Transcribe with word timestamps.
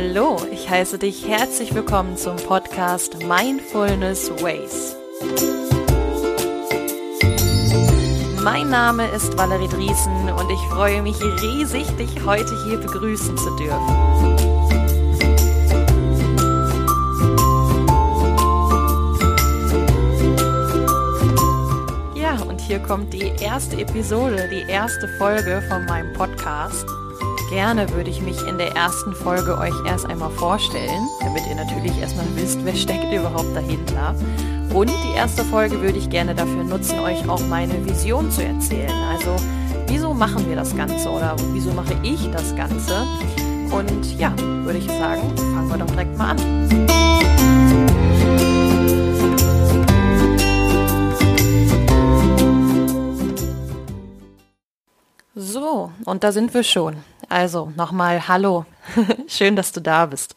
Hallo, 0.00 0.36
ich 0.52 0.70
heiße 0.70 0.96
dich 0.96 1.26
herzlich 1.26 1.74
willkommen 1.74 2.16
zum 2.16 2.36
Podcast 2.36 3.18
Mindfulness 3.18 4.30
Ways. 4.40 4.94
Mein 8.44 8.70
Name 8.70 9.08
ist 9.08 9.36
Valerie 9.36 9.66
Driesen 9.66 10.30
und 10.30 10.50
ich 10.52 10.60
freue 10.70 11.02
mich 11.02 11.20
riesig, 11.42 11.84
dich 11.96 12.24
heute 12.24 12.54
hier 12.68 12.78
begrüßen 12.78 13.36
zu 13.36 13.56
dürfen. 13.56 13.96
Ja, 22.14 22.40
und 22.48 22.60
hier 22.60 22.78
kommt 22.78 23.12
die 23.12 23.32
erste 23.42 23.80
Episode, 23.80 24.48
die 24.48 24.70
erste 24.70 25.08
Folge 25.18 25.60
von 25.68 25.84
meinem 25.86 26.12
Podcast. 26.12 26.86
Gerne 27.50 27.90
würde 27.94 28.10
ich 28.10 28.20
mich 28.20 28.46
in 28.46 28.58
der 28.58 28.76
ersten 28.76 29.14
Folge 29.14 29.56
euch 29.56 29.72
erst 29.86 30.04
einmal 30.04 30.30
vorstellen, 30.30 31.08
damit 31.20 31.46
ihr 31.48 31.54
natürlich 31.54 31.98
erstmal 31.98 32.26
wisst, 32.36 32.62
wer 32.62 32.74
steckt 32.74 33.10
überhaupt 33.10 33.56
dahinter. 33.56 34.14
Und 34.74 34.90
die 34.90 35.16
erste 35.16 35.44
Folge 35.44 35.80
würde 35.80 35.98
ich 35.98 36.10
gerne 36.10 36.34
dafür 36.34 36.62
nutzen, 36.62 36.98
euch 37.00 37.26
auch 37.26 37.40
meine 37.48 37.86
Vision 37.86 38.30
zu 38.30 38.44
erzählen. 38.44 38.92
Also, 39.10 39.34
wieso 39.86 40.12
machen 40.12 40.46
wir 40.46 40.56
das 40.56 40.76
Ganze 40.76 41.08
oder 41.08 41.36
wieso 41.52 41.72
mache 41.72 41.96
ich 42.02 42.30
das 42.30 42.54
Ganze? 42.54 43.06
Und 43.70 44.18
ja, 44.18 44.30
würde 44.38 44.78
ich 44.78 44.86
sagen, 44.86 45.22
fangen 45.36 45.70
wir 45.70 45.78
doch 45.78 45.86
direkt 45.86 46.18
mal 46.18 46.32
an. 46.32 46.78
So, 55.34 55.92
und 56.04 56.24
da 56.24 56.32
sind 56.32 56.52
wir 56.52 56.62
schon. 56.62 56.96
Also 57.28 57.72
nochmal 57.76 58.26
Hallo. 58.26 58.64
Schön, 59.28 59.54
dass 59.54 59.72
du 59.72 59.80
da 59.80 60.06
bist. 60.06 60.34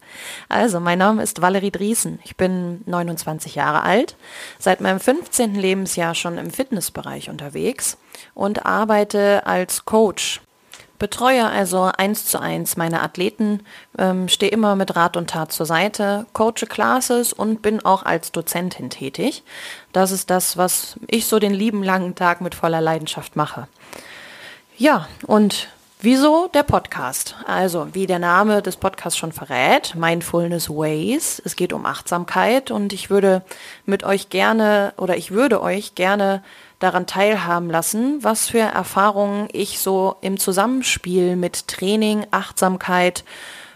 Also, 0.49 0.79
mein 0.81 0.99
Name 0.99 1.23
ist 1.23 1.41
Valerie 1.41 1.71
Driesen. 1.71 2.19
Ich 2.25 2.35
bin 2.35 2.81
29 2.85 3.55
Jahre 3.55 3.83
alt, 3.83 4.17
seit 4.59 4.81
meinem 4.81 4.99
15. 4.99 5.55
Lebensjahr 5.55 6.15
schon 6.15 6.37
im 6.37 6.51
Fitnessbereich 6.51 7.29
unterwegs 7.29 7.97
und 8.33 8.65
arbeite 8.65 9.45
als 9.45 9.85
Coach. 9.85 10.41
Betreue 10.99 11.47
also 11.47 11.89
eins 11.97 12.25
zu 12.25 12.39
eins 12.39 12.77
meine 12.77 13.01
Athleten, 13.01 13.61
ähm, 13.97 14.27
stehe 14.27 14.51
immer 14.51 14.75
mit 14.75 14.95
Rat 14.95 15.17
und 15.17 15.31
Tat 15.31 15.51
zur 15.51 15.65
Seite, 15.65 16.27
coache 16.33 16.67
Classes 16.69 17.33
und 17.33 17.63
bin 17.63 17.83
auch 17.83 18.03
als 18.03 18.31
Dozentin 18.31 18.91
tätig. 18.91 19.41
Das 19.93 20.11
ist 20.11 20.29
das, 20.29 20.57
was 20.57 20.99
ich 21.07 21.25
so 21.25 21.39
den 21.39 21.55
lieben 21.55 21.81
langen 21.81 22.13
Tag 22.13 22.41
mit 22.41 22.53
voller 22.53 22.81
Leidenschaft 22.81 23.35
mache. 23.35 23.67
Ja, 24.77 25.07
und 25.25 25.69
wieso 26.01 26.47
der 26.47 26.63
Podcast? 26.63 27.35
Also, 27.45 27.87
wie 27.93 28.07
der 28.07 28.19
Name 28.19 28.61
des 28.61 28.75
Podcasts 28.75 29.17
schon 29.17 29.31
verrät, 29.31 29.95
Mindfulness 29.95 30.69
Ways. 30.69 31.41
Es 31.43 31.55
geht 31.55 31.73
um 31.73 31.85
Achtsamkeit 31.85 32.71
und 32.71 32.93
ich 32.93 33.09
würde 33.09 33.43
mit 33.85 34.03
euch 34.03 34.29
gerne 34.29 34.93
oder 34.97 35.17
ich 35.17 35.31
würde 35.31 35.61
euch 35.61 35.95
gerne 35.95 36.43
daran 36.79 37.07
teilhaben 37.07 37.69
lassen, 37.69 38.23
was 38.23 38.49
für 38.49 38.59
Erfahrungen 38.59 39.47
ich 39.51 39.79
so 39.79 40.15
im 40.21 40.37
Zusammenspiel 40.37 41.35
mit 41.35 41.67
Training, 41.67 42.25
Achtsamkeit 42.31 43.23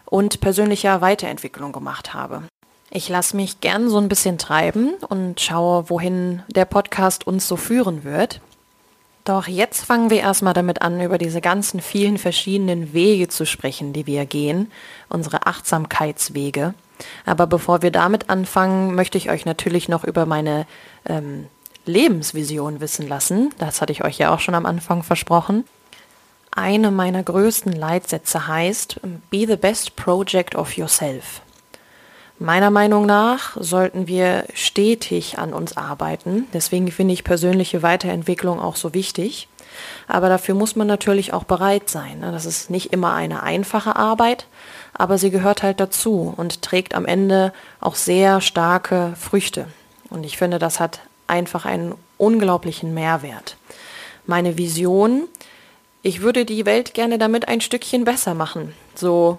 und 0.05 0.41
persönlicher 0.41 1.01
Weiterentwicklung 1.01 1.71
gemacht 1.71 2.13
habe. 2.13 2.43
Ich 2.89 3.09
lasse 3.09 3.35
mich 3.35 3.61
gern 3.61 3.89
so 3.89 3.97
ein 3.97 4.09
bisschen 4.09 4.37
treiben 4.37 4.93
und 5.09 5.41
schaue, 5.41 5.89
wohin 5.89 6.43
der 6.47 6.65
Podcast 6.65 7.27
uns 7.27 7.47
so 7.47 7.57
führen 7.57 8.03
wird. 8.03 8.41
Doch 9.25 9.47
jetzt 9.47 9.83
fangen 9.83 10.11
wir 10.11 10.19
erstmal 10.19 10.53
damit 10.53 10.83
an, 10.83 11.01
über 11.01 11.17
diese 11.17 11.41
ganzen 11.41 11.81
vielen 11.81 12.19
verschiedenen 12.19 12.93
Wege 12.93 13.27
zu 13.27 13.47
sprechen, 13.47 13.91
die 13.91 14.05
wir 14.05 14.25
gehen, 14.27 14.71
unsere 15.09 15.47
Achtsamkeitswege. 15.47 16.75
Aber 17.25 17.47
bevor 17.47 17.81
wir 17.81 17.89
damit 17.89 18.30
anfangen, 18.30 18.93
möchte 18.93 19.17
ich 19.17 19.31
euch 19.31 19.45
natürlich 19.45 19.89
noch 19.89 20.03
über 20.03 20.27
meine 20.27 20.67
ähm, 21.08 21.47
Lebensvision 21.85 22.80
wissen 22.81 23.08
lassen. 23.08 23.52
Das 23.58 23.81
hatte 23.81 23.91
ich 23.91 24.03
euch 24.03 24.19
ja 24.19 24.33
auch 24.33 24.39
schon 24.39 24.55
am 24.55 24.67
Anfang 24.67 25.02
versprochen. 25.02 25.65
Eine 26.52 26.91
meiner 26.91 27.23
größten 27.23 27.73
Leitsätze 27.73 28.47
heißt, 28.47 29.02
Be 29.31 29.45
the 29.47 29.58
best 29.58 29.95
project 29.95 30.55
of 30.55 30.77
yourself. 30.77 31.41
Meiner 32.37 32.69
Meinung 32.69 33.05
nach 33.05 33.55
sollten 33.59 34.07
wir 34.07 34.45
stetig 34.53 35.39
an 35.39 35.53
uns 35.53 35.77
arbeiten. 35.77 36.47
Deswegen 36.53 36.91
finde 36.91 37.13
ich 37.13 37.23
persönliche 37.23 37.81
Weiterentwicklung 37.81 38.59
auch 38.59 38.75
so 38.75 38.93
wichtig. 38.93 39.47
Aber 40.07 40.29
dafür 40.29 40.55
muss 40.55 40.75
man 40.75 40.87
natürlich 40.87 41.33
auch 41.33 41.45
bereit 41.45 41.89
sein. 41.89 42.19
Ne? 42.19 42.31
Das 42.31 42.45
ist 42.45 42.69
nicht 42.69 42.91
immer 42.93 43.13
eine 43.13 43.43
einfache 43.43 43.95
Arbeit, 43.95 44.47
aber 44.93 45.17
sie 45.17 45.31
gehört 45.31 45.63
halt 45.63 45.79
dazu 45.79 46.33
und 46.35 46.61
trägt 46.61 46.93
am 46.93 47.05
Ende 47.05 47.53
auch 47.79 47.95
sehr 47.95 48.41
starke 48.41 49.13
Früchte. 49.17 49.67
Und 50.09 50.25
ich 50.25 50.37
finde, 50.37 50.59
das 50.59 50.79
hat 50.79 51.02
einfach 51.27 51.65
einen 51.65 51.95
unglaublichen 52.17 52.93
Mehrwert. 52.93 53.57
Meine 54.25 54.57
Vision, 54.57 55.27
ich 56.02 56.21
würde 56.21 56.45
die 56.45 56.65
Welt 56.65 56.93
gerne 56.93 57.17
damit 57.17 57.47
ein 57.47 57.61
Stückchen 57.61 58.05
besser 58.05 58.33
machen. 58.33 58.73
So 58.93 59.37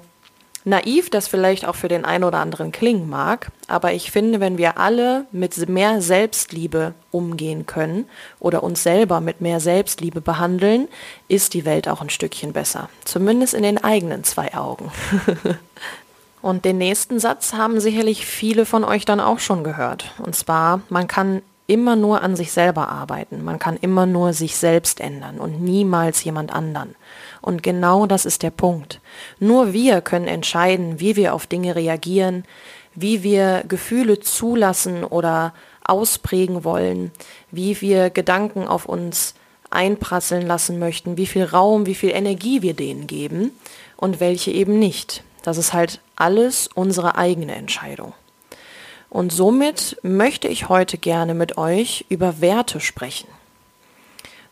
naiv 0.67 1.11
das 1.11 1.29
vielleicht 1.29 1.65
auch 1.67 1.77
für 1.77 1.89
den 1.89 2.05
einen 2.05 2.25
oder 2.25 2.39
anderen 2.39 2.73
klingen 2.73 3.09
mag, 3.09 3.53
aber 3.69 3.93
ich 3.93 4.11
finde, 4.11 4.41
wenn 4.41 4.59
wir 4.59 4.79
alle 4.79 5.27
mit 5.31 5.69
mehr 5.69 6.03
Selbstliebe 6.03 6.93
umgehen 7.13 7.67
können 7.67 8.07
oder 8.41 8.63
uns 8.63 8.83
selber 8.83 9.21
mit 9.21 9.41
mehr 9.41 9.61
Selbstliebe 9.61 10.21
behandeln, 10.21 10.89
ist 11.29 11.55
die 11.55 11.65
Welt 11.65 11.89
auch 11.89 12.03
ein 12.03 12.11
Stückchen 12.11 12.53
besser. 12.53 12.89
Zumindest 13.05 13.55
in 13.55 13.63
den 13.63 13.83
eigenen 13.83 14.25
zwei 14.25 14.55
Augen. 14.55 14.91
Und 16.43 16.65
den 16.65 16.79
nächsten 16.79 17.19
Satz 17.19 17.55
haben 17.55 17.81
sicherlich 17.81 18.27
viele 18.27 18.67
von 18.67 18.85
euch 18.85 19.05
dann 19.05 19.21
auch 19.21 19.39
schon 19.39 19.65
gehört. 19.65 20.13
Und 20.19 20.37
zwar, 20.37 20.81
man 20.91 21.09
kann 21.09 21.43
immer 21.67 21.97
nur 21.97 22.23
an 22.23 22.37
sich 22.37 22.53
selber 22.53 22.89
arbeiten. 22.89 23.43
Man 23.43 23.59
kann 23.59 23.77
immer 23.77 24.07
nur 24.07 24.33
sich 24.33 24.57
selbst 24.57 25.01
ändern 25.01 25.39
und 25.39 25.61
niemals 25.61 26.23
jemand 26.25 26.53
anderen. 26.53 26.95
Und 27.41 27.63
genau 27.63 28.07
das 28.07 28.25
ist 28.25 28.43
der 28.43 28.51
Punkt. 28.51 29.01
Nur 29.39 29.73
wir 29.73 30.01
können 30.01 30.29
entscheiden, 30.29 31.01
wie 31.01 31.17
wir 31.17 31.35
auf 31.35 31.47
Dinge 31.47 31.75
reagieren, 31.75 32.45
wie 32.95 33.23
wir 33.23 33.65
Gefühle 33.67 34.21
zulassen 34.21 35.05
oder 35.05 35.53
ausprägen 35.85 36.65
wollen, 36.65 37.13
wie 37.51 37.81
wir 37.81 38.11
Gedanken 38.11 38.67
auf 38.67 38.87
uns 38.87 39.35
einprasseln 39.71 40.47
lassen 40.47 40.79
möchten, 40.79 41.17
wie 41.17 41.27
viel 41.27 41.45
Raum, 41.45 41.87
wie 41.87 41.95
viel 41.95 42.11
Energie 42.11 42.63
wir 42.63 42.75
denen 42.75 43.07
geben 43.07 43.51
und 43.97 44.21
welche 44.21 44.51
eben 44.51 44.79
nicht. 44.79 45.23
Das 45.43 45.59
ist 45.59 45.73
halt 45.73 46.01
alles 46.17 46.69
unsere 46.75 47.17
eigene 47.17 47.55
Entscheidung. 47.55 48.15
Und 49.11 49.33
somit 49.33 49.97
möchte 50.03 50.49
ich 50.49 50.69
heute 50.69 50.99
gerne 50.99 51.35
mit 51.35 51.57
euch 51.59 52.07
über 52.09 52.41
Werte 52.41 52.81
sprechen. 52.81 53.29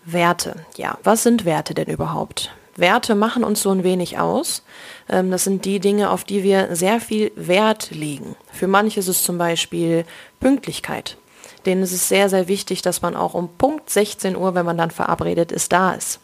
Werte, 0.05 0.67
ja, 0.77 0.99
was 1.03 1.23
sind 1.23 1.45
Werte 1.45 1.75
denn 1.75 1.89
überhaupt? 1.89 2.53
Werte 2.77 3.15
machen 3.15 3.45
uns 3.45 3.63
so 3.63 3.71
ein 3.71 3.85
wenig 3.85 4.19
aus. 4.19 4.63
Ähm, 5.09 5.31
das 5.31 5.45
sind 5.45 5.65
die 5.65 5.81
Dinge, 5.81 6.11
auf 6.11 6.25
die 6.25 6.43
wir 6.43 6.75
sehr 6.75 7.01
viel 7.01 7.33
Wert 7.37 7.91
legen. 7.91 8.37
Für 8.53 8.67
manche 8.67 9.01
ist 9.01 9.09
es 9.09 9.23
zum 9.23 9.39
Beispiel 9.39 10.05
Pünktlichkeit. 10.41 11.17
Denen 11.67 11.83
ist 11.83 11.93
es 11.93 12.09
sehr, 12.09 12.29
sehr 12.29 12.49
wichtig, 12.49 12.83
dass 12.83 13.01
man 13.01 13.17
auch 13.17 13.35
um 13.35 13.49
Punkt 13.49 13.89
16 13.91 14.37
Uhr, 14.37 14.55
wenn 14.55 14.67
man 14.67 14.77
dann 14.77 14.91
verabredet 14.91 15.53
ist, 15.53 15.73
da 15.73 15.93
ist. 15.93 16.21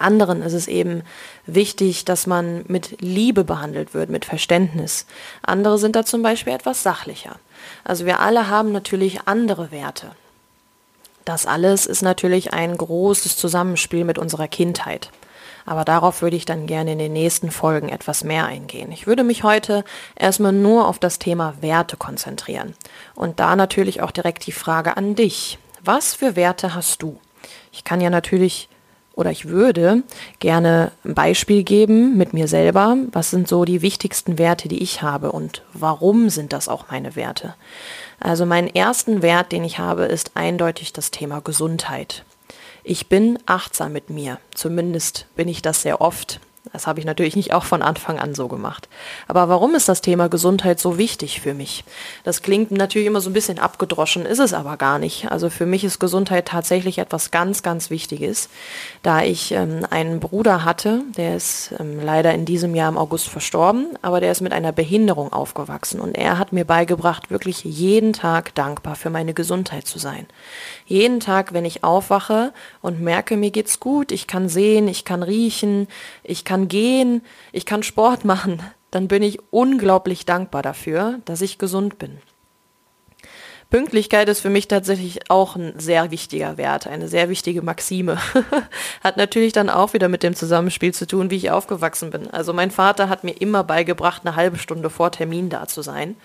Anderen 0.00 0.42
ist 0.42 0.52
es 0.52 0.68
eben 0.68 1.02
wichtig, 1.46 2.04
dass 2.04 2.26
man 2.26 2.64
mit 2.68 3.00
Liebe 3.00 3.44
behandelt 3.44 3.94
wird, 3.94 4.10
mit 4.10 4.24
Verständnis. 4.24 5.06
Andere 5.42 5.78
sind 5.78 5.96
da 5.96 6.04
zum 6.04 6.22
Beispiel 6.22 6.52
etwas 6.52 6.82
sachlicher. 6.82 7.36
Also 7.84 8.06
wir 8.06 8.20
alle 8.20 8.48
haben 8.48 8.72
natürlich 8.72 9.20
andere 9.26 9.70
Werte. 9.70 10.12
Das 11.24 11.46
alles 11.46 11.86
ist 11.86 12.02
natürlich 12.02 12.52
ein 12.52 12.76
großes 12.76 13.36
Zusammenspiel 13.36 14.04
mit 14.04 14.18
unserer 14.18 14.48
Kindheit. 14.48 15.10
Aber 15.66 15.84
darauf 15.84 16.22
würde 16.22 16.36
ich 16.36 16.46
dann 16.46 16.66
gerne 16.66 16.92
in 16.92 16.98
den 16.98 17.12
nächsten 17.12 17.50
Folgen 17.50 17.90
etwas 17.90 18.24
mehr 18.24 18.46
eingehen. 18.46 18.90
Ich 18.92 19.06
würde 19.06 19.22
mich 19.22 19.44
heute 19.44 19.84
erstmal 20.16 20.52
nur 20.52 20.88
auf 20.88 20.98
das 20.98 21.18
Thema 21.18 21.54
Werte 21.60 21.96
konzentrieren. 21.96 22.74
Und 23.14 23.38
da 23.38 23.54
natürlich 23.54 24.00
auch 24.00 24.10
direkt 24.10 24.46
die 24.46 24.52
Frage 24.52 24.96
an 24.96 25.14
dich. 25.14 25.58
Was 25.84 26.14
für 26.14 26.34
Werte 26.36 26.74
hast 26.74 27.02
du? 27.02 27.18
Ich 27.72 27.84
kann 27.84 28.00
ja 28.00 28.10
natürlich 28.10 28.68
oder 29.20 29.30
ich 29.30 29.48
würde 29.48 30.02
gerne 30.38 30.92
ein 31.04 31.14
Beispiel 31.14 31.62
geben 31.62 32.16
mit 32.16 32.32
mir 32.32 32.48
selber. 32.48 32.96
Was 33.12 33.30
sind 33.30 33.46
so 33.46 33.66
die 33.66 33.82
wichtigsten 33.82 34.38
Werte, 34.38 34.66
die 34.66 34.82
ich 34.82 35.02
habe 35.02 35.30
und 35.30 35.62
warum 35.74 36.30
sind 36.30 36.54
das 36.54 36.68
auch 36.68 36.86
meine 36.90 37.14
Werte? 37.16 37.54
Also 38.18 38.46
meinen 38.46 38.74
ersten 38.74 39.20
Wert, 39.20 39.52
den 39.52 39.62
ich 39.62 39.78
habe, 39.78 40.04
ist 40.04 40.32
eindeutig 40.34 40.94
das 40.94 41.10
Thema 41.10 41.40
Gesundheit. 41.40 42.24
Ich 42.82 43.08
bin 43.08 43.38
achtsam 43.44 43.92
mit 43.92 44.08
mir. 44.08 44.38
Zumindest 44.54 45.26
bin 45.36 45.48
ich 45.48 45.60
das 45.60 45.82
sehr 45.82 46.00
oft. 46.00 46.40
Das 46.72 46.86
habe 46.86 47.00
ich 47.00 47.06
natürlich 47.06 47.36
nicht 47.36 47.52
auch 47.52 47.64
von 47.64 47.82
Anfang 47.82 48.18
an 48.18 48.34
so 48.34 48.46
gemacht. 48.46 48.88
Aber 49.26 49.48
warum 49.48 49.74
ist 49.74 49.88
das 49.88 50.00
Thema 50.00 50.28
Gesundheit 50.28 50.78
so 50.78 50.98
wichtig 50.98 51.40
für 51.40 51.52
mich? 51.52 51.84
Das 52.22 52.42
klingt 52.42 52.70
natürlich 52.70 53.08
immer 53.08 53.20
so 53.20 53.28
ein 53.30 53.32
bisschen 53.32 53.58
abgedroschen, 53.58 54.24
ist 54.24 54.38
es 54.38 54.54
aber 54.54 54.76
gar 54.76 54.98
nicht. 54.98 55.30
Also 55.30 55.50
für 55.50 55.66
mich 55.66 55.82
ist 55.82 55.98
Gesundheit 55.98 56.46
tatsächlich 56.46 56.98
etwas 56.98 57.30
ganz, 57.30 57.62
ganz 57.62 57.90
Wichtiges. 57.90 58.48
Da 59.02 59.22
ich 59.22 59.52
ähm, 59.52 59.84
einen 59.90 60.20
Bruder 60.20 60.64
hatte, 60.64 61.02
der 61.16 61.36
ist 61.36 61.74
ähm, 61.80 62.00
leider 62.02 62.32
in 62.34 62.44
diesem 62.44 62.74
Jahr 62.74 62.88
im 62.88 62.98
August 62.98 63.28
verstorben, 63.28 63.86
aber 64.02 64.20
der 64.20 64.30
ist 64.30 64.40
mit 64.40 64.52
einer 64.52 64.72
Behinderung 64.72 65.32
aufgewachsen 65.32 66.00
und 66.00 66.16
er 66.16 66.38
hat 66.38 66.52
mir 66.52 66.64
beigebracht, 66.64 67.30
wirklich 67.30 67.64
jeden 67.64 68.12
Tag 68.12 68.54
dankbar 68.54 68.94
für 68.94 69.10
meine 69.10 69.34
Gesundheit 69.34 69.86
zu 69.86 69.98
sein. 69.98 70.26
Jeden 70.86 71.20
Tag, 71.20 71.52
wenn 71.52 71.64
ich 71.64 71.82
aufwache 71.82 72.52
und 72.80 73.00
merke, 73.00 73.36
mir 73.36 73.50
geht's 73.50 73.80
gut, 73.80 74.12
ich 74.12 74.26
kann 74.26 74.48
sehen, 74.48 74.86
ich 74.88 75.04
kann 75.04 75.22
riechen, 75.22 75.88
ich 76.22 76.44
kann 76.44 76.59
kann 76.60 76.68
gehen, 76.68 77.22
ich 77.52 77.64
kann 77.64 77.82
Sport 77.82 78.24
machen, 78.24 78.62
dann 78.90 79.08
bin 79.08 79.22
ich 79.22 79.38
unglaublich 79.50 80.26
dankbar 80.26 80.62
dafür, 80.62 81.20
dass 81.24 81.40
ich 81.40 81.58
gesund 81.58 81.98
bin. 81.98 82.18
Pünktlichkeit 83.70 84.28
ist 84.28 84.40
für 84.40 84.50
mich 84.50 84.66
tatsächlich 84.66 85.30
auch 85.30 85.54
ein 85.54 85.78
sehr 85.78 86.10
wichtiger 86.10 86.56
Wert, 86.58 86.88
eine 86.88 87.06
sehr 87.06 87.28
wichtige 87.28 87.62
Maxime. 87.62 88.18
hat 89.04 89.16
natürlich 89.16 89.52
dann 89.52 89.70
auch 89.70 89.94
wieder 89.94 90.08
mit 90.08 90.24
dem 90.24 90.34
Zusammenspiel 90.34 90.92
zu 90.92 91.06
tun, 91.06 91.30
wie 91.30 91.36
ich 91.36 91.52
aufgewachsen 91.52 92.10
bin. 92.10 92.28
Also 92.28 92.52
mein 92.52 92.72
Vater 92.72 93.08
hat 93.08 93.22
mir 93.22 93.40
immer 93.40 93.62
beigebracht, 93.62 94.22
eine 94.24 94.34
halbe 94.34 94.58
Stunde 94.58 94.90
vor 94.90 95.12
Termin 95.12 95.50
da 95.50 95.68
zu 95.68 95.82
sein. 95.82 96.16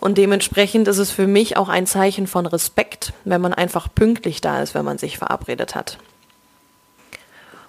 Und 0.00 0.18
dementsprechend 0.18 0.88
ist 0.88 0.98
es 0.98 1.12
für 1.12 1.28
mich 1.28 1.56
auch 1.56 1.68
ein 1.68 1.86
Zeichen 1.86 2.26
von 2.26 2.46
Respekt, 2.46 3.12
wenn 3.24 3.40
man 3.40 3.54
einfach 3.54 3.86
pünktlich 3.94 4.40
da 4.40 4.60
ist, 4.60 4.74
wenn 4.74 4.84
man 4.84 4.98
sich 4.98 5.18
verabredet 5.18 5.76
hat. 5.76 5.98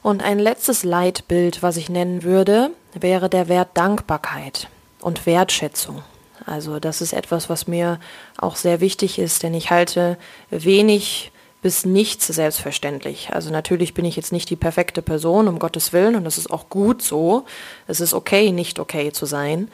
Und 0.04 0.24
ein 0.24 0.40
letztes 0.40 0.84
Leitbild, 0.84 1.62
was 1.62 1.78
ich 1.78 1.90
nennen 1.90 2.24
würde, 2.24 2.72
wäre 2.94 3.30
der 3.30 3.48
Wert 3.48 3.70
Dankbarkeit 3.76 4.68
und 5.00 5.26
Wertschätzung. 5.26 6.02
Also 6.46 6.80
das 6.80 7.02
ist 7.02 7.14
etwas, 7.14 7.50
was 7.50 7.68
mir 7.68 8.00
auch 8.38 8.56
sehr 8.56 8.80
wichtig 8.82 9.20
ist, 9.20 9.44
denn 9.44 9.54
ich 9.54 9.70
halte 9.70 10.18
wenig 10.50 11.32
bis 11.62 11.86
nichts 11.86 12.26
selbstverständlich. 12.26 13.30
Also 13.32 13.52
natürlich 13.52 13.94
bin 13.94 14.06
ich 14.06 14.16
jetzt 14.16 14.32
nicht 14.32 14.50
die 14.50 14.56
perfekte 14.56 15.04
Person, 15.04 15.48
um 15.48 15.60
Gottes 15.60 15.94
Willen, 15.94 16.16
und 16.16 16.24
das 16.24 16.40
ist 16.40 16.50
auch 16.50 16.70
gut 16.70 17.04
so. 17.04 17.46
Es 17.88 18.00
ist 18.00 18.16
okay, 18.16 18.52
nicht 18.52 18.80
okay 18.80 19.12
zu 19.12 19.28
sein. 19.28 19.70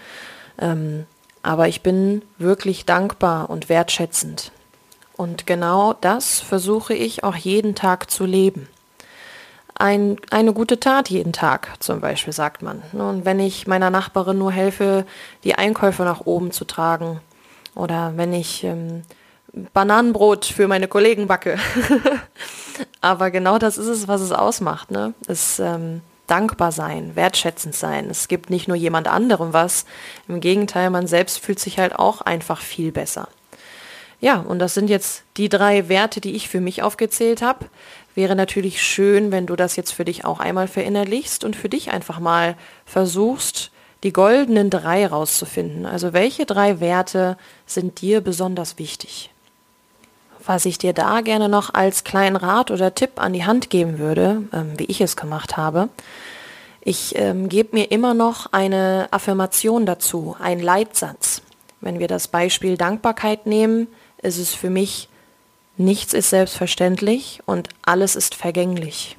Ähm, 0.60 1.06
aber 1.42 1.70
ich 1.70 1.82
bin 1.82 2.22
wirklich 2.38 2.86
dankbar 2.86 3.50
und 3.50 3.70
wertschätzend. 3.70 4.52
Und 5.16 5.48
genau 5.48 5.94
das 5.94 6.42
versuche 6.42 6.94
ich 6.94 7.24
auch 7.24 7.38
jeden 7.38 7.74
Tag 7.74 8.12
zu 8.12 8.26
leben 8.26 8.68
ein, 9.80 10.18
eine 10.32 10.54
gute 10.54 10.80
Tat 10.80 11.10
jeden 11.10 11.34
Tag, 11.34 11.76
zum 11.80 12.02
Beispiel, 12.02 12.34
sagt 12.34 12.62
man. 12.62 12.82
Und 12.94 13.26
wenn 13.26 13.40
ich 13.40 13.68
meiner 13.68 13.90
Nachbarin 13.90 14.38
nur 14.38 14.52
helfe, 14.52 15.06
die 15.44 15.56
Einkäufe 15.56 16.04
nach 16.04 16.22
oben 16.26 16.52
zu 16.52 16.66
tragen, 16.66 17.20
oder 17.76 18.14
wenn 18.16 18.34
ich 18.34 18.64
ähm, 18.64 19.04
Bananenbrot 19.74 20.46
für 20.46 20.68
meine 20.68 20.88
Kollegen 20.88 21.28
backe. 21.28 21.58
Aber 23.02 23.32
genau 23.32 23.58
das 23.58 23.78
ist 23.78 23.88
es, 23.88 24.08
was 24.08 24.22
es 24.22 24.32
ausmacht. 24.32 24.92
Ne? 24.92 25.14
Es 25.28 25.60
ähm, 25.60 26.02
dankbar 26.28 26.72
sein, 26.72 27.16
wertschätzend 27.16 27.76
sein. 27.76 28.10
Es 28.10 28.28
gibt 28.28 28.50
nicht 28.50 28.68
nur 28.68 28.78
jemand 28.78 29.08
anderem 29.08 29.54
was. 29.54 29.86
Im 30.28 30.40
Gegenteil, 30.40 30.90
man 30.90 31.08
selbst 31.08 31.40
fühlt 31.40 31.60
sich 31.60 31.80
halt 31.80 31.96
auch 31.96 32.22
einfach 32.22 32.62
viel 32.62 32.92
besser. 32.92 33.30
Ja, 34.20 34.40
und 34.40 34.60
das 34.60 34.74
sind 34.74 34.90
jetzt 34.90 35.24
die 35.38 35.48
drei 35.48 35.90
Werte, 35.90 36.22
die 36.22 36.36
ich 36.36 36.50
für 36.50 36.60
mich 36.60 36.82
aufgezählt 36.82 37.42
habe. 37.42 37.66
Wäre 38.18 38.36
natürlich 38.36 38.82
schön, 38.82 39.32
wenn 39.32 39.46
du 39.46 39.56
das 39.56 39.76
jetzt 39.76 39.92
für 39.92 40.04
dich 40.04 40.26
auch 40.26 40.40
einmal 40.40 40.68
verinnerlichst 40.68 41.44
und 41.44 41.56
für 41.56 41.70
dich 41.70 41.92
einfach 41.92 42.20
mal 42.20 42.56
versuchst, 42.84 43.70
die 44.02 44.12
goldenen 44.12 44.72
drei 44.72 45.06
rauszufinden. 45.06 45.86
Also 45.86 46.14
welche 46.14 46.48
drei 46.48 46.80
Werte 46.80 47.38
sind 47.68 48.02
dir 48.02 48.22
besonders 48.22 48.80
wichtig? 48.80 49.30
Was 50.44 50.66
ich 50.66 50.80
dir 50.80 50.94
da 50.94 51.22
gerne 51.22 51.48
noch 51.48 51.76
als 51.76 52.04
kleinen 52.06 52.38
Rat 52.38 52.72
oder 52.72 52.96
Tipp 52.96 53.22
an 53.22 53.34
die 53.34 53.46
Hand 53.46 53.70
geben 53.70 54.00
würde, 54.00 54.42
ähm, 54.52 54.72
wie 54.78 54.86
ich 54.86 55.00
es 55.00 55.16
gemacht 55.16 55.56
habe, 55.56 55.90
ich 56.82 57.14
ähm, 57.20 57.50
gebe 57.50 57.76
mir 57.76 57.92
immer 57.92 58.16
noch 58.16 58.52
eine 58.52 59.10
Affirmation 59.12 59.86
dazu, 59.86 60.36
einen 60.40 60.64
Leitsatz. 60.64 61.44
Wenn 61.82 62.00
wir 62.00 62.08
das 62.08 62.30
Beispiel 62.30 62.78
Dankbarkeit 62.78 63.46
nehmen, 63.46 63.86
ist 64.24 64.40
es 64.40 64.56
für 64.56 64.72
mich 64.72 65.08
Nichts 65.80 66.14
ist 66.14 66.32
selbstverständlich 66.32 67.42
und 67.46 67.70
alles 67.84 68.16
ist 68.16 68.34
vergänglich. 68.34 69.16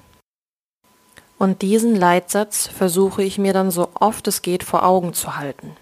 Und 1.39 1.63
diesen 1.63 1.95
Leitsatz 1.95 2.67
versuche 2.67 3.23
ich 3.23 3.39
mir 3.39 3.53
dann 3.53 3.71
so 3.71 3.91
oft 3.95 4.27
es 4.27 4.43
geht 4.43 4.65
vor 4.65 4.85
Augen 4.85 5.15
zu 5.15 5.37
halten. 5.37 5.77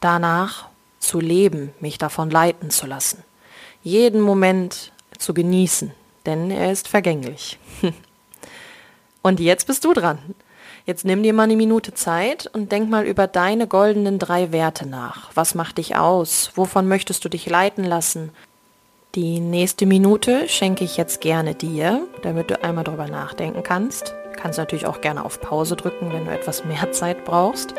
Danach 0.00 0.68
zu 0.98 1.20
leben, 1.20 1.74
mich 1.78 1.98
davon 1.98 2.30
leiten 2.30 2.70
zu 2.70 2.86
lassen. 2.86 3.22
Jeden 3.82 4.22
Moment 4.22 4.92
zu 5.18 5.34
genießen, 5.34 5.92
denn 6.24 6.50
er 6.50 6.72
ist 6.72 6.88
vergänglich. 6.88 7.58
und 9.22 9.40
jetzt 9.40 9.66
bist 9.66 9.84
du 9.84 9.92
dran. 9.92 10.18
Jetzt 10.86 11.04
nimm 11.04 11.22
dir 11.22 11.34
mal 11.34 11.44
eine 11.44 11.56
Minute 11.56 11.92
Zeit 11.92 12.48
und 12.54 12.72
denk 12.72 12.88
mal 12.88 13.04
über 13.04 13.26
deine 13.26 13.66
goldenen 13.66 14.18
drei 14.18 14.52
Werte 14.52 14.88
nach. 14.88 15.30
Was 15.34 15.54
macht 15.54 15.76
dich 15.76 15.96
aus? 15.96 16.50
Wovon 16.54 16.88
möchtest 16.88 17.24
du 17.26 17.28
dich 17.28 17.46
leiten 17.46 17.84
lassen? 17.84 18.30
Die 19.14 19.40
nächste 19.40 19.84
Minute 19.84 20.48
schenke 20.48 20.84
ich 20.84 20.96
jetzt 20.96 21.20
gerne 21.20 21.54
dir, 21.54 22.08
damit 22.22 22.50
du 22.50 22.64
einmal 22.64 22.82
drüber 22.82 23.08
nachdenken 23.08 23.62
kannst. 23.62 24.14
Du 24.32 24.40
kannst 24.40 24.58
natürlich 24.58 24.86
auch 24.86 25.02
gerne 25.02 25.26
auf 25.26 25.38
Pause 25.38 25.76
drücken, 25.76 26.10
wenn 26.14 26.24
du 26.24 26.30
etwas 26.30 26.64
mehr 26.64 26.92
Zeit 26.92 27.26
brauchst. 27.26 27.74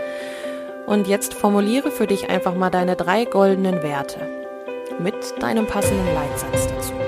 Und 0.86 1.08
jetzt 1.08 1.34
formuliere 1.34 1.90
für 1.90 2.06
dich 2.06 2.30
einfach 2.30 2.54
mal 2.54 2.70
deine 2.70 2.96
drei 2.96 3.26
goldenen 3.26 3.82
Werte 3.82 4.20
mit 5.00 5.16
deinem 5.42 5.66
passenden 5.66 6.06
Leitsatz 6.14 6.68
dazu. 6.68 7.03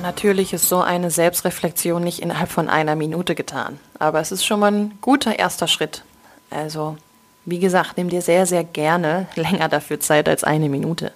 Natürlich 0.00 0.52
ist 0.52 0.68
so 0.68 0.80
eine 0.80 1.10
Selbstreflexion 1.10 2.02
nicht 2.02 2.20
innerhalb 2.20 2.50
von 2.50 2.68
einer 2.68 2.96
Minute 2.96 3.34
getan. 3.34 3.78
Aber 3.98 4.20
es 4.20 4.32
ist 4.32 4.44
schon 4.44 4.60
mal 4.60 4.72
ein 4.72 4.98
guter 5.00 5.38
erster 5.38 5.68
Schritt. 5.68 6.02
Also, 6.50 6.96
wie 7.44 7.58
gesagt, 7.58 7.96
nimm 7.96 8.08
dir 8.08 8.22
sehr, 8.22 8.46
sehr 8.46 8.64
gerne 8.64 9.28
länger 9.34 9.68
dafür 9.68 10.00
Zeit 10.00 10.28
als 10.28 10.44
eine 10.44 10.68
Minute. 10.68 11.12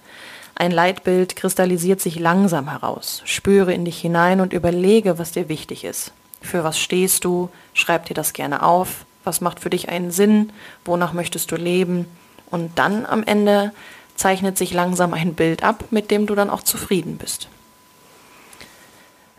Ein 0.55 0.73
Leitbild 0.73 1.37
kristallisiert 1.37 2.01
sich 2.01 2.19
langsam 2.19 2.69
heraus. 2.69 3.23
Spüre 3.25 3.73
in 3.73 3.85
dich 3.85 3.99
hinein 3.99 4.41
und 4.41 4.53
überlege, 4.53 5.19
was 5.19 5.33
dir 5.33 5.49
wichtig 5.49 5.85
ist. 5.85 6.13
Für 6.43 6.65
was 6.65 6.79
stehst 6.79 7.25
du? 7.25 7.49
Schreib 7.75 8.07
dir 8.07 8.15
das 8.15 8.33
gerne 8.33 8.63
auf. 8.63 9.05
Was 9.25 9.41
macht 9.41 9.61
für 9.61 9.71
dich 9.71 9.89
einen 9.89 10.11
Sinn? 10.11 10.53
Wonach 10.85 11.13
möchtest 11.13 11.51
du 11.51 11.57
leben? 11.57 12.07
Und 12.51 12.79
dann 12.79 13.07
am 13.07 13.23
Ende 13.23 13.73
zeichnet 14.17 14.59
sich 14.59 14.75
langsam 14.75 15.15
ein 15.15 15.35
Bild 15.35 15.63
ab, 15.63 15.85
mit 15.91 16.11
dem 16.11 16.27
du 16.27 16.35
dann 16.35 16.51
auch 16.51 16.63
zufrieden 16.63 17.17
bist. 17.17 17.49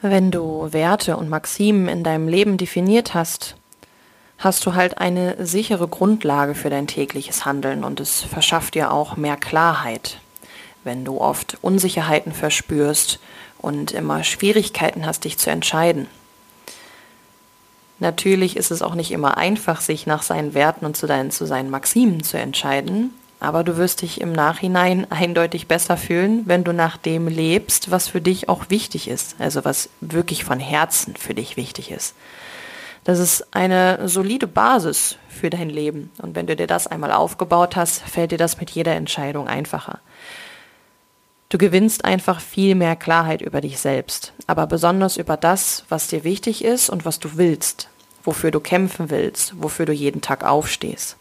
Wenn 0.03 0.31
du 0.31 0.73
Werte 0.73 1.15
und 1.15 1.29
Maximen 1.29 1.87
in 1.87 2.03
deinem 2.03 2.27
Leben 2.27 2.57
definiert 2.57 3.13
hast, 3.13 3.55
hast 4.39 4.65
du 4.65 4.73
halt 4.73 4.97
eine 4.97 5.45
sichere 5.45 5.87
Grundlage 5.87 6.55
für 6.55 6.71
dein 6.71 6.87
tägliches 6.87 7.45
Handeln 7.45 7.83
und 7.83 7.99
es 7.99 8.21
verschafft 8.21 8.73
dir 8.73 8.91
auch 8.91 9.15
mehr 9.15 9.37
Klarheit. 9.37 10.17
Wenn 10.83 11.05
du 11.05 11.21
oft 11.21 11.59
Unsicherheiten 11.61 12.31
verspürst 12.31 13.19
und 13.59 13.91
immer 13.91 14.23
Schwierigkeiten 14.23 15.05
hast, 15.05 15.23
dich 15.23 15.37
zu 15.37 15.51
entscheiden. 15.51 16.07
Natürlich 17.99 18.57
ist 18.57 18.71
es 18.71 18.81
auch 18.81 18.95
nicht 18.95 19.11
immer 19.11 19.37
einfach, 19.37 19.81
sich 19.81 20.07
nach 20.07 20.23
seinen 20.23 20.55
Werten 20.55 20.87
und 20.87 20.97
zu, 20.97 21.05
deinen, 21.05 21.29
zu 21.29 21.45
seinen 21.45 21.69
Maximen 21.69 22.23
zu 22.23 22.39
entscheiden. 22.39 23.13
Aber 23.41 23.65
du 23.65 23.75
wirst 23.75 24.03
dich 24.03 24.21
im 24.21 24.31
Nachhinein 24.31 25.05
eindeutig 25.11 25.67
besser 25.67 25.97
fühlen, 25.97 26.43
wenn 26.45 26.63
du 26.63 26.71
nach 26.71 26.95
dem 26.95 27.27
lebst, 27.27 27.91
was 27.91 28.07
für 28.07 28.21
dich 28.21 28.47
auch 28.47 28.69
wichtig 28.69 29.09
ist. 29.09 29.35
Also 29.39 29.65
was 29.65 29.89
wirklich 29.99 30.45
von 30.45 30.59
Herzen 30.59 31.17
für 31.17 31.33
dich 31.33 31.57
wichtig 31.57 31.91
ist. 31.91 32.15
Das 33.03 33.17
ist 33.17 33.53
eine 33.53 34.07
solide 34.07 34.45
Basis 34.45 35.17
für 35.27 35.49
dein 35.49 35.69
Leben. 35.69 36.11
Und 36.21 36.35
wenn 36.35 36.45
du 36.45 36.55
dir 36.55 36.67
das 36.67 36.85
einmal 36.85 37.11
aufgebaut 37.11 37.75
hast, 37.75 38.03
fällt 38.03 38.31
dir 38.31 38.37
das 38.37 38.59
mit 38.59 38.69
jeder 38.69 38.93
Entscheidung 38.93 39.47
einfacher. 39.47 39.99
Du 41.49 41.57
gewinnst 41.57 42.05
einfach 42.05 42.39
viel 42.39 42.75
mehr 42.75 42.95
Klarheit 42.95 43.41
über 43.41 43.59
dich 43.59 43.79
selbst, 43.79 44.31
aber 44.47 44.67
besonders 44.67 45.17
über 45.17 45.35
das, 45.35 45.83
was 45.89 46.07
dir 46.07 46.23
wichtig 46.23 46.63
ist 46.63 46.89
und 46.89 47.03
was 47.03 47.19
du 47.19 47.35
willst, 47.35 47.89
wofür 48.23 48.51
du 48.51 48.61
kämpfen 48.61 49.09
willst, 49.09 49.61
wofür 49.61 49.85
du 49.85 49.91
jeden 49.91 50.21
Tag 50.21 50.45
aufstehst. 50.45 51.17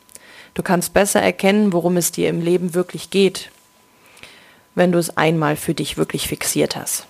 Du 0.55 0.63
kannst 0.63 0.93
besser 0.93 1.23
erkennen, 1.23 1.73
worum 1.73 1.97
es 1.97 2.13
dir 2.13 2.29
im 2.29 2.41
Leben 2.41 2.75
wirklich 2.75 3.11
geht, 3.11 3.51
wenn 4.75 4.93
du 4.93 4.99
es 4.99 5.17
einmal 5.17 5.57
für 5.57 5.75
dich 5.75 5.97
wirklich 5.97 6.29
fixiert 6.29 6.77
hast. 6.77 7.07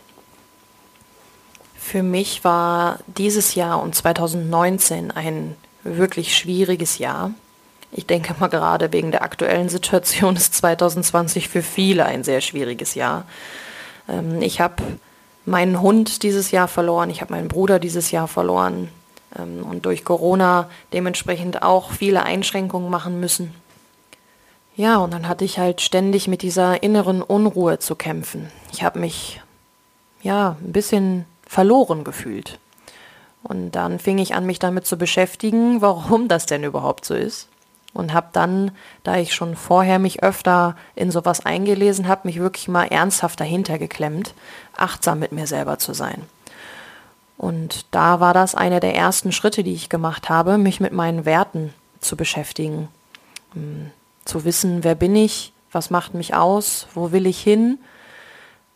Für 1.74 2.02
mich 2.02 2.44
war 2.44 3.00
dieses 3.06 3.54
Jahr 3.54 3.82
und 3.82 3.94
2019 3.94 5.10
ein 5.10 5.56
wirklich 5.82 6.36
schwieriges 6.36 6.98
Jahr. 6.98 7.32
Ich 7.90 8.06
denke 8.06 8.34
mal 8.38 8.48
gerade 8.48 8.92
wegen 8.92 9.10
der 9.10 9.22
aktuellen 9.22 9.68
Situation 9.68 10.36
ist 10.36 10.54
2020 10.54 11.48
für 11.48 11.62
viele 11.62 12.04
ein 12.04 12.22
sehr 12.22 12.40
schwieriges 12.40 12.94
Jahr. 12.94 13.24
Ähm, 14.08 14.40
ich 14.42 14.60
habe 14.60 14.82
meinen 15.46 15.80
Hund 15.80 16.22
dieses 16.22 16.50
Jahr 16.50 16.68
verloren, 16.68 17.10
ich 17.10 17.22
habe 17.22 17.32
meinen 17.32 17.48
Bruder 17.48 17.78
dieses 17.78 18.10
Jahr 18.10 18.28
verloren, 18.28 18.88
und 19.36 19.86
durch 19.86 20.04
Corona 20.04 20.68
dementsprechend 20.92 21.62
auch 21.62 21.92
viele 21.92 22.24
Einschränkungen 22.24 22.90
machen 22.90 23.20
müssen. 23.20 23.54
Ja, 24.76 24.98
und 24.98 25.12
dann 25.12 25.28
hatte 25.28 25.44
ich 25.44 25.58
halt 25.58 25.80
ständig 25.80 26.26
mit 26.26 26.42
dieser 26.42 26.82
inneren 26.82 27.22
Unruhe 27.22 27.78
zu 27.78 27.94
kämpfen. 27.94 28.50
Ich 28.72 28.82
habe 28.82 28.98
mich 28.98 29.40
ja 30.22 30.56
ein 30.60 30.72
bisschen 30.72 31.26
verloren 31.46 32.04
gefühlt. 32.04 32.58
Und 33.42 33.72
dann 33.72 33.98
fing 33.98 34.18
ich 34.18 34.34
an, 34.34 34.46
mich 34.46 34.58
damit 34.58 34.86
zu 34.86 34.96
beschäftigen, 34.96 35.80
warum 35.80 36.28
das 36.28 36.46
denn 36.46 36.64
überhaupt 36.64 37.04
so 37.04 37.14
ist. 37.14 37.48
Und 37.92 38.12
habe 38.12 38.28
dann, 38.32 38.70
da 39.02 39.16
ich 39.16 39.34
schon 39.34 39.56
vorher 39.56 39.98
mich 39.98 40.22
öfter 40.22 40.76
in 40.94 41.10
sowas 41.10 41.44
eingelesen 41.44 42.06
habe, 42.06 42.28
mich 42.28 42.38
wirklich 42.38 42.68
mal 42.68 42.84
ernsthaft 42.84 43.40
dahinter 43.40 43.78
geklemmt, 43.78 44.34
achtsam 44.76 45.18
mit 45.18 45.32
mir 45.32 45.46
selber 45.46 45.78
zu 45.78 45.92
sein. 45.92 46.22
Und 47.40 47.86
da 47.90 48.20
war 48.20 48.34
das 48.34 48.54
einer 48.54 48.80
der 48.80 48.94
ersten 48.94 49.32
Schritte, 49.32 49.62
die 49.62 49.72
ich 49.72 49.88
gemacht 49.88 50.28
habe, 50.28 50.58
mich 50.58 50.78
mit 50.78 50.92
meinen 50.92 51.24
Werten 51.24 51.72
zu 51.98 52.14
beschäftigen. 52.14 52.88
Hm, 53.54 53.92
zu 54.26 54.44
wissen, 54.44 54.84
wer 54.84 54.94
bin 54.94 55.16
ich, 55.16 55.54
was 55.72 55.88
macht 55.88 56.12
mich 56.12 56.34
aus, 56.34 56.86
wo 56.92 57.12
will 57.12 57.26
ich 57.26 57.40
hin. 57.40 57.78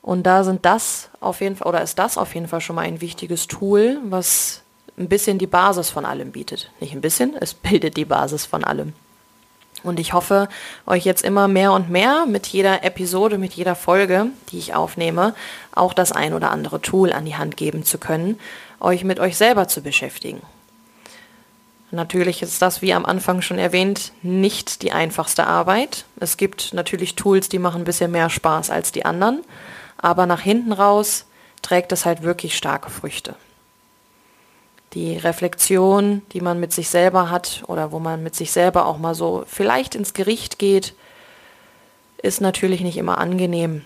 Und 0.01 0.23
da 0.23 0.45
sind 0.45 0.65
das 0.65 1.11
auf 1.21 1.43
jeden 1.43 1.57
Fall, 1.57 1.69
oder 1.69 1.83
ist 1.83 1.99
das 1.99 2.17
auf 2.17 2.35
jeden 2.35 2.49
Fall 2.49 2.63
schon 2.63 2.77
mal 2.77 2.87
ein 2.87 3.03
wichtiges 3.03 3.49
Tool, 3.49 3.99
was 4.05 4.63
ein 4.97 5.11
bisschen 5.11 5.37
die 5.37 5.47
Basis 5.47 5.91
von 5.91 6.07
allem 6.07 6.33
bietet. 6.33 6.71
Nicht 6.81 6.95
ein 6.95 7.03
bisschen, 7.03 7.37
es 7.39 7.53
bildet 7.69 7.99
die 7.99 8.07
Basis 8.07 8.47
von 8.47 8.65
allem. 8.65 8.95
Und 9.85 10.01
ich 10.01 10.15
hoffe, 10.15 10.49
euch 10.87 11.05
jetzt 11.05 11.23
immer 11.23 11.47
mehr 11.47 11.73
und 11.73 11.91
mehr 11.91 12.25
mit 12.27 12.47
jeder 12.47 12.83
Episode, 12.83 13.37
mit 13.39 13.53
jeder 13.53 13.77
Folge, 13.77 14.27
die 14.51 14.59
ich 14.59 14.75
aufnehme, 14.75 15.35
auch 15.75 15.93
das 15.93 16.11
ein 16.11 16.33
oder 16.33 16.51
andere 16.51 16.81
Tool 16.81 17.13
an 17.13 17.27
die 17.27 17.37
Hand 17.37 17.57
geben 17.57 17.85
zu 17.85 17.99
können, 17.99 18.41
euch 18.81 19.05
mit 19.05 19.21
euch 19.21 19.37
selber 19.37 19.69
zu 19.69 19.83
beschäftigen. 19.83 20.41
Natürlich 21.91 22.43
ist 22.43 22.61
das, 22.63 22.83
wie 22.83 22.95
am 22.95 23.05
Anfang 23.05 23.43
schon 23.43 23.59
erwähnt, 23.59 24.13
nicht 24.23 24.83
die 24.83 24.91
einfachste 24.91 25.47
Arbeit. 25.47 26.07
Es 26.19 26.37
gibt 26.37 26.73
natürlich 26.73 27.15
Tools, 27.15 27.49
die 27.49 27.61
machen 27.61 27.83
ein 27.83 27.85
bisschen 27.85 28.11
mehr 28.11 28.31
Spaß 28.31 28.71
als 28.71 28.91
die 28.91 29.05
anderen, 29.05 29.45
aber 29.99 30.27
nach 30.27 30.41
hinten 30.41 30.73
raus 30.73 31.27
trägt 31.63 31.93
es 31.93 32.05
halt 32.05 32.23
wirklich 32.23 32.57
starke 32.57 32.91
Früchte 32.91 33.37
die 34.95 35.17
Reflexion, 35.17 36.23
die 36.33 36.41
man 36.41 36.61
mit 36.61 36.73
sich 36.73 36.89
selber 36.89 37.31
hat 37.31 37.63
oder 37.67 37.93
wo 37.93 37.99
man 37.99 38.23
mit 38.23 38.35
sich 38.35 38.53
selber 38.53 38.87
auch 38.87 38.99
mal 38.99 39.15
so 39.15 39.45
vielleicht 39.47 39.95
ins 39.95 40.15
Gericht 40.15 40.59
geht, 40.59 40.95
ist 42.23 42.41
natürlich 42.41 42.81
nicht 42.81 42.97
immer 42.97 43.19
angenehm. 43.19 43.83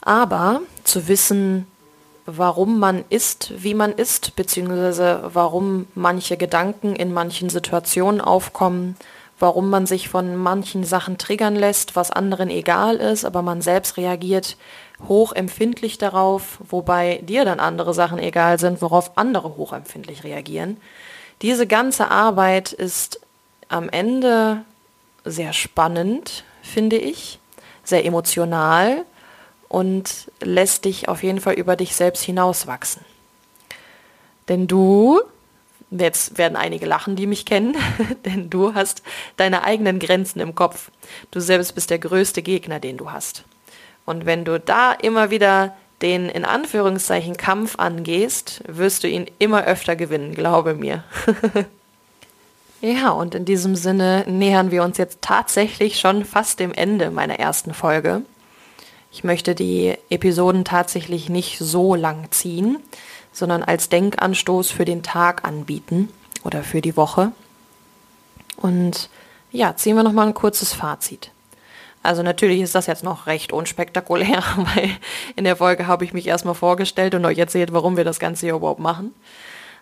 Aber 0.00 0.60
zu 0.84 1.08
wissen, 1.08 1.66
warum 2.26 2.78
man 2.78 3.04
ist, 3.08 3.52
wie 3.56 3.74
man 3.74 3.92
ist, 3.92 4.36
beziehungsweise 4.36 5.30
warum 5.32 5.86
manche 5.94 6.36
Gedanken 6.36 6.94
in 6.94 7.12
manchen 7.12 7.48
Situationen 7.48 8.20
aufkommen, 8.20 8.96
warum 9.38 9.70
man 9.70 9.86
sich 9.86 10.08
von 10.08 10.36
manchen 10.36 10.84
Sachen 10.84 11.18
triggern 11.18 11.56
lässt, 11.56 11.96
was 11.96 12.12
anderen 12.12 12.48
egal 12.48 12.96
ist, 12.96 13.24
aber 13.24 13.42
man 13.42 13.60
selbst 13.60 13.96
reagiert 13.96 14.56
hochempfindlich 15.08 15.98
darauf, 15.98 16.58
wobei 16.68 17.20
dir 17.22 17.44
dann 17.44 17.60
andere 17.60 17.94
Sachen 17.94 18.18
egal 18.18 18.58
sind, 18.58 18.82
worauf 18.82 19.16
andere 19.18 19.56
hochempfindlich 19.56 20.24
reagieren. 20.24 20.76
Diese 21.42 21.66
ganze 21.66 22.10
Arbeit 22.10 22.72
ist 22.72 23.20
am 23.68 23.88
Ende 23.88 24.64
sehr 25.24 25.52
spannend, 25.52 26.44
finde 26.62 26.96
ich, 26.96 27.38
sehr 27.84 28.04
emotional 28.04 29.04
und 29.68 30.30
lässt 30.40 30.84
dich 30.84 31.08
auf 31.08 31.22
jeden 31.22 31.40
Fall 31.40 31.54
über 31.54 31.76
dich 31.76 31.96
selbst 31.96 32.22
hinauswachsen. 32.22 33.04
Denn 34.48 34.66
du, 34.66 35.20
jetzt 35.90 36.38
werden 36.38 36.56
einige 36.56 36.86
lachen, 36.86 37.16
die 37.16 37.26
mich 37.26 37.46
kennen, 37.46 37.76
denn 38.24 38.50
du 38.50 38.74
hast 38.74 39.02
deine 39.36 39.64
eigenen 39.64 39.98
Grenzen 39.98 40.40
im 40.40 40.54
Kopf. 40.54 40.90
Du 41.30 41.40
selbst 41.40 41.74
bist 41.74 41.90
der 41.90 41.98
größte 41.98 42.42
Gegner, 42.42 42.80
den 42.80 42.96
du 42.96 43.10
hast. 43.10 43.44
Und 44.04 44.26
wenn 44.26 44.44
du 44.44 44.58
da 44.58 44.92
immer 44.92 45.30
wieder 45.30 45.74
den 46.02 46.28
in 46.28 46.44
Anführungszeichen 46.44 47.36
Kampf 47.36 47.78
angehst, 47.78 48.62
wirst 48.66 49.04
du 49.04 49.08
ihn 49.08 49.26
immer 49.38 49.64
öfter 49.64 49.94
gewinnen, 49.94 50.34
glaube 50.34 50.74
mir. 50.74 51.04
ja, 52.80 53.10
und 53.10 53.34
in 53.34 53.44
diesem 53.44 53.76
Sinne 53.76 54.24
nähern 54.26 54.70
wir 54.72 54.82
uns 54.82 54.98
jetzt 54.98 55.22
tatsächlich 55.22 56.00
schon 56.00 56.24
fast 56.24 56.58
dem 56.58 56.72
Ende 56.72 57.10
meiner 57.10 57.38
ersten 57.38 57.72
Folge. 57.72 58.22
Ich 59.12 59.22
möchte 59.22 59.54
die 59.54 59.94
Episoden 60.10 60.64
tatsächlich 60.64 61.28
nicht 61.28 61.58
so 61.58 61.94
lang 61.94 62.30
ziehen, 62.30 62.78
sondern 63.32 63.62
als 63.62 63.88
Denkanstoß 63.88 64.70
für 64.70 64.84
den 64.84 65.02
Tag 65.02 65.44
anbieten 65.44 66.08
oder 66.44 66.64
für 66.64 66.80
die 66.80 66.96
Woche. 66.96 67.30
Und 68.56 69.08
ja, 69.52 69.76
ziehen 69.76 69.96
wir 69.96 70.02
nochmal 70.02 70.28
ein 70.28 70.34
kurzes 70.34 70.72
Fazit. 70.72 71.30
Also 72.02 72.22
natürlich 72.22 72.60
ist 72.60 72.74
das 72.74 72.86
jetzt 72.86 73.04
noch 73.04 73.26
recht 73.26 73.52
unspektakulär, 73.52 74.42
weil 74.56 74.90
in 75.36 75.44
der 75.44 75.56
Folge 75.56 75.86
habe 75.86 76.04
ich 76.04 76.12
mich 76.12 76.26
erstmal 76.26 76.54
vorgestellt 76.54 77.14
und 77.14 77.24
euch 77.24 77.38
erzählt, 77.38 77.72
warum 77.72 77.96
wir 77.96 78.04
das 78.04 78.18
Ganze 78.18 78.46
hier 78.46 78.54
überhaupt 78.54 78.80
machen. 78.80 79.14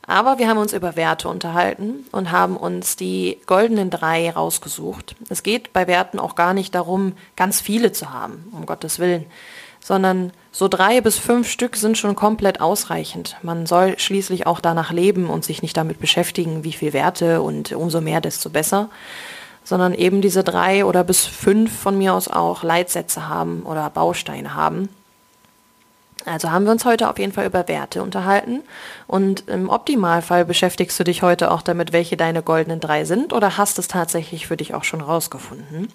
Aber 0.06 0.38
wir 0.38 0.48
haben 0.48 0.58
uns 0.58 0.72
über 0.72 0.96
Werte 0.96 1.28
unterhalten 1.28 2.06
und 2.10 2.32
haben 2.32 2.56
uns 2.56 2.96
die 2.96 3.38
goldenen 3.46 3.90
drei 3.90 4.30
rausgesucht. 4.30 5.14
Es 5.28 5.42
geht 5.42 5.72
bei 5.72 5.86
Werten 5.86 6.18
auch 6.18 6.34
gar 6.34 6.54
nicht 6.54 6.74
darum, 6.74 7.12
ganz 7.36 7.60
viele 7.60 7.92
zu 7.92 8.10
haben, 8.12 8.48
um 8.52 8.66
Gottes 8.66 8.98
Willen, 8.98 9.26
sondern 9.78 10.32
so 10.52 10.68
drei 10.68 11.00
bis 11.00 11.18
fünf 11.18 11.48
Stück 11.48 11.76
sind 11.76 11.98
schon 11.98 12.16
komplett 12.16 12.60
ausreichend. 12.60 13.36
Man 13.42 13.66
soll 13.66 13.98
schließlich 13.98 14.46
auch 14.46 14.60
danach 14.60 14.90
leben 14.90 15.28
und 15.28 15.44
sich 15.44 15.62
nicht 15.62 15.76
damit 15.76 16.00
beschäftigen, 16.00 16.64
wie 16.64 16.72
viel 16.72 16.92
Werte 16.92 17.42
und 17.42 17.72
umso 17.72 18.00
mehr, 18.00 18.20
desto 18.20 18.50
besser 18.50 18.88
sondern 19.70 19.94
eben 19.94 20.20
diese 20.20 20.42
drei 20.42 20.84
oder 20.84 21.04
bis 21.04 21.26
fünf 21.26 21.72
von 21.72 21.96
mir 21.96 22.12
aus 22.12 22.26
auch 22.26 22.64
Leitsätze 22.64 23.28
haben 23.28 23.62
oder 23.62 23.88
Bausteine 23.88 24.56
haben. 24.56 24.88
Also 26.24 26.50
haben 26.50 26.64
wir 26.64 26.72
uns 26.72 26.84
heute 26.84 27.08
auf 27.08 27.20
jeden 27.20 27.32
Fall 27.32 27.46
über 27.46 27.68
Werte 27.68 28.02
unterhalten 28.02 28.62
und 29.06 29.48
im 29.48 29.68
Optimalfall 29.68 30.44
beschäftigst 30.44 30.98
du 30.98 31.04
dich 31.04 31.22
heute 31.22 31.52
auch 31.52 31.62
damit, 31.62 31.92
welche 31.92 32.16
deine 32.16 32.42
goldenen 32.42 32.80
drei 32.80 33.04
sind 33.04 33.32
oder 33.32 33.58
hast 33.58 33.78
es 33.78 33.86
tatsächlich 33.86 34.48
für 34.48 34.56
dich 34.56 34.74
auch 34.74 34.82
schon 34.82 35.02
rausgefunden. 35.02 35.86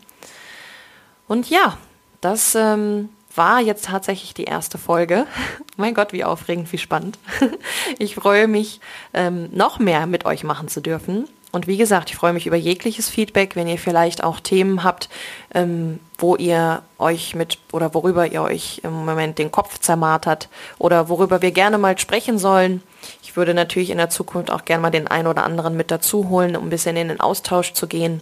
Und 1.28 1.50
ja, 1.50 1.78
das 2.22 2.56
ähm, 2.56 3.10
war 3.36 3.60
jetzt 3.60 3.88
tatsächlich 3.88 4.34
die 4.34 4.46
erste 4.46 4.78
Folge. 4.78 5.28
mein 5.76 5.94
Gott, 5.94 6.14
wie 6.14 6.24
aufregend, 6.24 6.72
wie 6.72 6.78
spannend. 6.78 7.20
ich 8.00 8.16
freue 8.16 8.48
mich, 8.48 8.80
ähm, 9.14 9.50
noch 9.52 9.80
mehr 9.80 10.08
mit 10.08 10.26
euch 10.26 10.46
machen 10.46 10.70
zu 10.70 10.80
dürfen. 10.80 11.28
Und 11.56 11.68
wie 11.68 11.78
gesagt, 11.78 12.10
ich 12.10 12.18
freue 12.18 12.34
mich 12.34 12.48
über 12.48 12.58
jegliches 12.58 13.08
Feedback, 13.08 13.56
wenn 13.56 13.70
ihr 13.70 13.78
vielleicht 13.78 14.26
auch 14.26 14.42
Themen 14.42 14.84
habt, 14.84 15.08
ähm, 15.54 16.02
wo 16.18 16.36
ihr 16.36 16.82
euch 17.00 17.34
mit 17.34 17.60
oder 17.72 17.94
worüber 17.94 18.28
ihr 18.28 18.42
euch 18.42 18.82
im 18.84 18.92
Moment 18.92 19.38
den 19.40 19.52
Kopf 19.52 19.80
zermartert 19.80 20.50
oder 20.80 21.08
worüber 21.08 21.42
wir 21.42 21.52
gerne 21.52 21.78
mal 21.78 21.98
sprechen 21.98 22.38
sollen. 22.40 22.84
Ich 23.24 23.38
würde 23.38 23.54
natürlich 23.54 23.90
in 23.90 23.98
der 23.98 24.10
Zukunft 24.10 24.52
auch 24.52 24.66
gerne 24.66 24.82
mal 24.82 24.90
den 24.90 25.08
einen 25.08 25.28
oder 25.28 25.46
anderen 25.46 25.78
mit 25.78 25.92
dazu 25.92 26.28
holen, 26.28 26.58
um 26.58 26.66
ein 26.66 26.70
bisschen 26.70 26.98
in 26.98 27.08
den 27.08 27.22
Austausch 27.22 27.72
zu 27.72 27.88
gehen. 27.88 28.22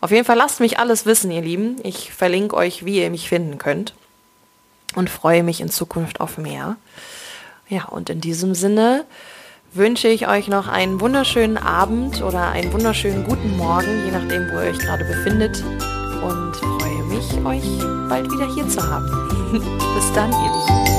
Auf 0.00 0.10
jeden 0.10 0.24
Fall 0.24 0.36
lasst 0.36 0.58
mich 0.58 0.80
alles 0.80 1.06
wissen, 1.06 1.30
ihr 1.30 1.42
Lieben. 1.42 1.76
Ich 1.84 2.12
verlinke 2.12 2.56
euch, 2.56 2.84
wie 2.84 3.00
ihr 3.00 3.10
mich 3.10 3.28
finden 3.28 3.58
könnt 3.58 3.94
und 4.96 5.10
freue 5.10 5.44
mich 5.44 5.60
in 5.60 5.70
Zukunft 5.70 6.20
auf 6.20 6.38
mehr. 6.38 6.74
Ja, 7.68 7.84
und 7.84 8.10
in 8.10 8.20
diesem 8.20 8.56
Sinne 8.56 9.04
wünsche 9.74 10.08
ich 10.08 10.28
euch 10.28 10.48
noch 10.48 10.68
einen 10.68 11.00
wunderschönen 11.00 11.56
Abend 11.56 12.22
oder 12.22 12.50
einen 12.50 12.72
wunderschönen 12.72 13.24
guten 13.24 13.56
Morgen, 13.56 14.04
je 14.04 14.12
nachdem, 14.12 14.48
wo 14.50 14.60
ihr 14.60 14.70
euch 14.70 14.78
gerade 14.78 15.04
befindet. 15.04 15.62
Und 16.22 16.56
freue 16.56 17.04
mich, 17.04 17.32
euch 17.44 18.08
bald 18.08 18.30
wieder 18.30 18.52
hier 18.54 18.68
zu 18.68 18.80
haben. 18.82 19.06
Bis 19.94 20.12
dann, 20.14 20.30
ihr 20.30 20.38
Lieben. 20.38 20.93